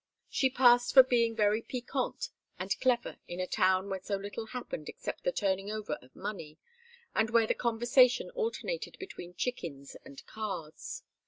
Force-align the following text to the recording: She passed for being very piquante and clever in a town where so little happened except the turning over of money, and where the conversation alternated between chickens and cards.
She 0.31 0.49
passed 0.49 0.95
for 0.95 1.03
being 1.03 1.35
very 1.35 1.61
piquante 1.61 2.29
and 2.57 2.75
clever 2.81 3.19
in 3.27 3.39
a 3.39 3.45
town 3.45 3.87
where 3.87 4.01
so 4.01 4.15
little 4.15 4.47
happened 4.47 4.89
except 4.89 5.23
the 5.23 5.31
turning 5.31 5.69
over 5.69 5.99
of 6.01 6.15
money, 6.15 6.57
and 7.13 7.29
where 7.29 7.45
the 7.45 7.53
conversation 7.53 8.31
alternated 8.31 8.97
between 8.97 9.35
chickens 9.35 9.95
and 10.03 10.25
cards. 10.25 11.03